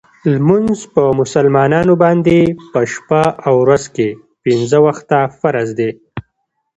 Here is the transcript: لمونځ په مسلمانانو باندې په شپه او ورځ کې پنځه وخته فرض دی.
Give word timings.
لمونځ 0.33 0.79
په 0.93 1.03
مسلمانانو 1.19 1.93
باندې 2.03 2.37
په 2.71 2.79
شپه 2.93 3.23
او 3.47 3.53
ورځ 3.63 3.83
کې 3.95 4.07
پنځه 4.43 4.77
وخته 4.85 5.17
فرض 5.39 5.67
دی. 5.79 5.91